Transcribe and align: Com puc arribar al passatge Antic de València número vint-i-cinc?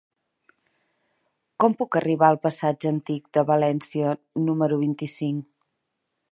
Com 1.63 1.75
puc 1.81 1.97
arribar 1.99 2.29
al 2.33 2.39
passatge 2.47 2.91
Antic 2.93 3.29
de 3.39 3.45
València 3.53 4.17
número 4.51 4.83
vint-i-cinc? 4.87 5.49